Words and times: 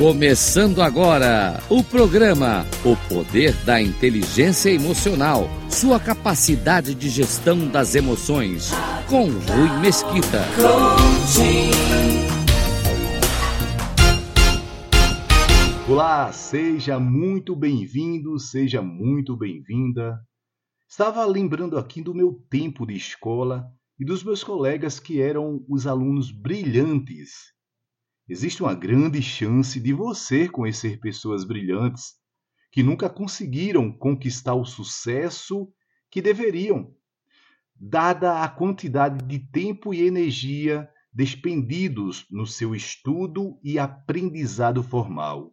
Começando 0.00 0.80
agora 0.80 1.62
o 1.68 1.84
programa 1.84 2.64
O 2.82 2.96
Poder 3.06 3.54
da 3.66 3.82
Inteligência 3.82 4.70
Emocional. 4.70 5.42
Sua 5.68 6.00
capacidade 6.00 6.94
de 6.94 7.10
gestão 7.10 7.68
das 7.68 7.94
emoções. 7.94 8.70
Com 9.10 9.24
Rui 9.24 9.80
Mesquita. 9.82 10.38
Olá, 15.86 16.32
seja 16.32 16.98
muito 16.98 17.54
bem-vindo, 17.54 18.38
seja 18.38 18.80
muito 18.80 19.36
bem-vinda. 19.36 20.18
Estava 20.88 21.26
lembrando 21.26 21.76
aqui 21.76 22.00
do 22.00 22.14
meu 22.14 22.42
tempo 22.48 22.86
de 22.86 22.94
escola 22.94 23.66
e 23.98 24.04
dos 24.06 24.24
meus 24.24 24.42
colegas 24.42 24.98
que 24.98 25.20
eram 25.20 25.62
os 25.68 25.86
alunos 25.86 26.32
brilhantes 26.32 27.50
existe 28.30 28.62
uma 28.62 28.74
grande 28.74 29.20
chance 29.20 29.80
de 29.80 29.92
você 29.92 30.48
conhecer 30.48 31.00
pessoas 31.00 31.42
brilhantes 31.42 32.14
que 32.70 32.80
nunca 32.80 33.10
conseguiram 33.10 33.90
conquistar 33.90 34.54
o 34.54 34.64
sucesso 34.64 35.68
que 36.08 36.22
deveriam, 36.22 36.94
dada 37.74 38.44
a 38.44 38.48
quantidade 38.48 39.26
de 39.26 39.40
tempo 39.40 39.92
e 39.92 40.06
energia 40.06 40.88
despendidos 41.12 42.24
no 42.30 42.46
seu 42.46 42.72
estudo 42.72 43.58
e 43.64 43.80
aprendizado 43.80 44.80
formal. 44.80 45.52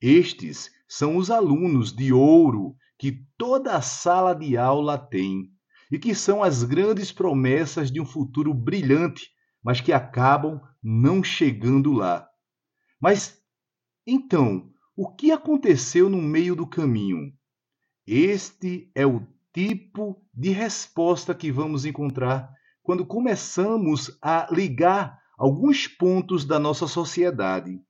Estes 0.00 0.70
são 0.88 1.18
os 1.18 1.30
alunos 1.30 1.94
de 1.94 2.10
ouro 2.10 2.74
que 2.98 3.26
toda 3.36 3.76
a 3.76 3.82
sala 3.82 4.34
de 4.34 4.56
aula 4.56 4.96
tem 4.96 5.50
e 5.90 5.98
que 5.98 6.14
são 6.14 6.42
as 6.42 6.64
grandes 6.64 7.12
promessas 7.12 7.92
de 7.92 8.00
um 8.00 8.06
futuro 8.06 8.54
brilhante 8.54 9.30
mas 9.62 9.80
que 9.80 9.92
acabam 9.92 10.60
não 10.82 11.22
chegando 11.22 11.92
lá. 11.92 12.28
Mas 13.00 13.40
então, 14.06 14.70
o 14.96 15.14
que 15.14 15.30
aconteceu 15.30 16.10
no 16.10 16.20
meio 16.20 16.56
do 16.56 16.66
caminho? 16.66 17.32
Este 18.06 18.90
é 18.94 19.06
o 19.06 19.26
tipo 19.52 20.20
de 20.34 20.50
resposta 20.50 21.34
que 21.34 21.52
vamos 21.52 21.84
encontrar 21.84 22.52
quando 22.82 23.06
começamos 23.06 24.18
a 24.20 24.48
ligar 24.50 25.18
alguns 25.38 25.86
pontos 25.86 26.44
da 26.44 26.58
nossa 26.58 26.86
sociedade 26.86 27.80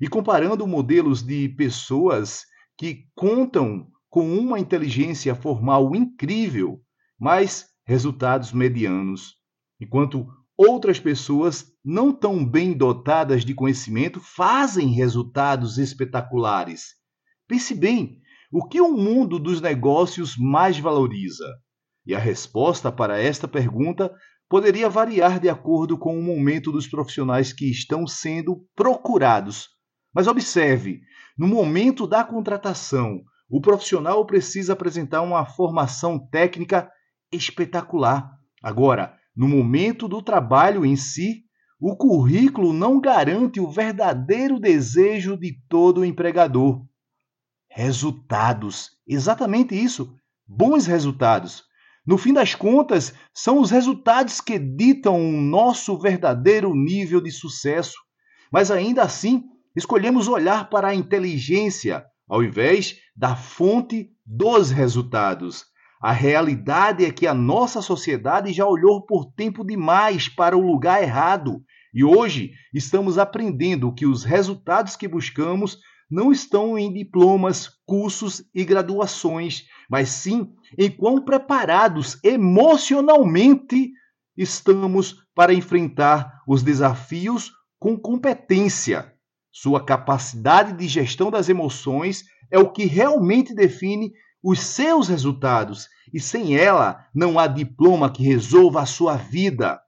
e 0.00 0.08
comparando 0.08 0.66
modelos 0.66 1.22
de 1.22 1.48
pessoas 1.48 2.44
que 2.76 3.08
contam 3.14 3.90
com 4.08 4.38
uma 4.38 4.60
inteligência 4.60 5.34
formal 5.34 5.94
incrível, 5.96 6.80
mas 7.18 7.66
resultados 7.84 8.52
medianos, 8.52 9.36
enquanto 9.80 10.26
outras 10.56 11.00
pessoas 11.00 11.75
não 11.86 12.12
tão 12.12 12.44
bem 12.44 12.76
dotadas 12.76 13.44
de 13.44 13.54
conhecimento 13.54 14.20
fazem 14.20 14.88
resultados 14.88 15.78
espetaculares. 15.78 16.96
Pense 17.46 17.76
bem, 17.76 18.18
o 18.52 18.66
que 18.66 18.80
o 18.80 18.90
mundo 18.90 19.38
dos 19.38 19.60
negócios 19.60 20.36
mais 20.36 20.76
valoriza? 20.80 21.46
E 22.04 22.12
a 22.12 22.18
resposta 22.18 22.90
para 22.90 23.20
esta 23.20 23.46
pergunta 23.46 24.12
poderia 24.48 24.90
variar 24.90 25.38
de 25.38 25.48
acordo 25.48 25.96
com 25.96 26.18
o 26.18 26.22
momento 26.22 26.72
dos 26.72 26.88
profissionais 26.88 27.52
que 27.52 27.70
estão 27.70 28.04
sendo 28.04 28.66
procurados. 28.74 29.68
Mas 30.12 30.26
observe, 30.26 31.00
no 31.38 31.46
momento 31.46 32.04
da 32.04 32.24
contratação, 32.24 33.22
o 33.48 33.60
profissional 33.60 34.26
precisa 34.26 34.72
apresentar 34.72 35.22
uma 35.22 35.46
formação 35.46 36.18
técnica 36.18 36.90
espetacular. 37.30 38.28
Agora, 38.60 39.14
no 39.36 39.46
momento 39.46 40.08
do 40.08 40.20
trabalho 40.20 40.84
em 40.84 40.96
si, 40.96 41.45
o 41.78 41.94
currículo 41.96 42.72
não 42.72 43.00
garante 43.00 43.60
o 43.60 43.70
verdadeiro 43.70 44.58
desejo 44.58 45.36
de 45.36 45.58
todo 45.68 46.04
empregador. 46.04 46.84
Resultados. 47.70 48.92
Exatamente 49.06 49.74
isso. 49.74 50.16
Bons 50.46 50.86
resultados. 50.86 51.64
No 52.06 52.16
fim 52.16 52.32
das 52.32 52.54
contas, 52.54 53.12
são 53.34 53.60
os 53.60 53.70
resultados 53.70 54.40
que 54.40 54.58
ditam 54.58 55.16
o 55.16 55.40
nosso 55.40 55.98
verdadeiro 55.98 56.74
nível 56.74 57.20
de 57.20 57.30
sucesso. 57.30 57.98
Mas 58.50 58.70
ainda 58.70 59.02
assim, 59.02 59.44
escolhemos 59.74 60.28
olhar 60.28 60.70
para 60.70 60.88
a 60.88 60.94
inteligência 60.94 62.06
ao 62.28 62.42
invés 62.42 62.96
da 63.14 63.36
fonte 63.36 64.10
dos 64.24 64.70
resultados. 64.70 65.66
A 66.00 66.12
realidade 66.12 67.04
é 67.04 67.10
que 67.10 67.26
a 67.26 67.32
nossa 67.32 67.80
sociedade 67.80 68.52
já 68.52 68.66
olhou 68.66 69.04
por 69.04 69.32
tempo 69.32 69.64
demais 69.64 70.28
para 70.28 70.56
o 70.56 70.60
lugar 70.60 71.02
errado 71.02 71.62
e 71.94 72.04
hoje 72.04 72.52
estamos 72.74 73.16
aprendendo 73.16 73.94
que 73.94 74.04
os 74.04 74.22
resultados 74.22 74.96
que 74.96 75.08
buscamos 75.08 75.78
não 76.10 76.30
estão 76.30 76.78
em 76.78 76.92
diplomas, 76.92 77.70
cursos 77.86 78.44
e 78.54 78.64
graduações, 78.64 79.64
mas 79.88 80.10
sim 80.10 80.52
em 80.78 80.90
quão 80.90 81.24
preparados 81.24 82.22
emocionalmente 82.22 83.92
estamos 84.36 85.16
para 85.34 85.54
enfrentar 85.54 86.42
os 86.46 86.62
desafios 86.62 87.50
com 87.78 87.98
competência. 87.98 89.12
Sua 89.50 89.82
capacidade 89.82 90.74
de 90.74 90.86
gestão 90.86 91.30
das 91.30 91.48
emoções 91.48 92.24
é 92.50 92.58
o 92.58 92.70
que 92.70 92.84
realmente 92.84 93.54
define 93.54 94.12
os 94.42 94.60
seus 94.60 95.08
resultados, 95.08 95.88
e 96.12 96.20
sem 96.20 96.56
ela 96.56 97.04
não 97.14 97.38
há 97.38 97.46
diploma 97.46 98.10
que 98.10 98.22
resolva 98.22 98.82
a 98.82 98.86
sua 98.86 99.16
vida. 99.16 99.80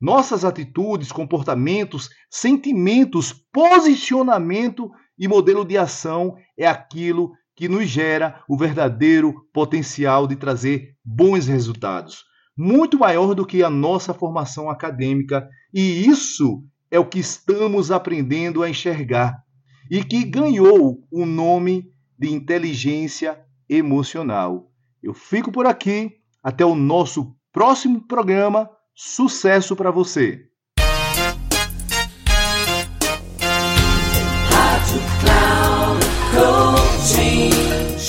Nossas 0.00 0.44
atitudes, 0.44 1.10
comportamentos, 1.10 2.08
sentimentos, 2.30 3.32
posicionamento 3.52 4.90
e 5.18 5.26
modelo 5.26 5.64
de 5.64 5.76
ação 5.76 6.36
é 6.56 6.66
aquilo 6.66 7.32
que 7.56 7.68
nos 7.68 7.88
gera 7.88 8.40
o 8.48 8.56
verdadeiro 8.56 9.34
potencial 9.52 10.28
de 10.28 10.36
trazer 10.36 10.94
bons 11.04 11.48
resultados, 11.48 12.22
muito 12.56 12.96
maior 12.96 13.34
do 13.34 13.44
que 13.44 13.64
a 13.64 13.68
nossa 13.68 14.14
formação 14.14 14.70
acadêmica, 14.70 15.48
e 15.74 16.06
isso 16.06 16.62
é 16.88 16.98
o 17.00 17.04
que 17.04 17.18
estamos 17.18 17.90
aprendendo 17.90 18.62
a 18.62 18.70
enxergar 18.70 19.42
e 19.90 20.04
que 20.04 20.24
ganhou 20.24 21.04
o 21.10 21.26
nome 21.26 21.90
de 22.16 22.32
inteligência 22.32 23.38
emocional. 23.68 24.70
Eu 25.02 25.14
fico 25.14 25.52
por 25.52 25.66
aqui. 25.66 26.12
Até 26.42 26.64
o 26.64 26.74
nosso 26.74 27.34
próximo 27.52 28.00
programa. 28.06 28.70
Sucesso 28.94 29.76
para 29.76 29.90
você! 29.90 30.48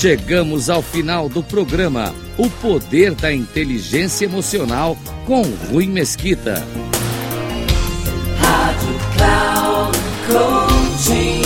Chegamos 0.00 0.70
ao 0.70 0.80
final 0.80 1.28
do 1.28 1.42
programa 1.42 2.14
O 2.38 2.48
Poder 2.48 3.14
da 3.14 3.30
Inteligência 3.30 4.24
Emocional 4.24 4.96
com 5.26 5.42
Rui 5.70 5.86
Mesquita. 5.86 6.54
Rádio 8.38 8.94
Cloud 9.14 9.98
Coaching. 10.26 11.39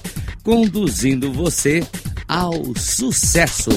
conduzindo 0.43 1.33
você 1.33 1.83
ao 2.29 2.53
sucesso. 2.77 3.71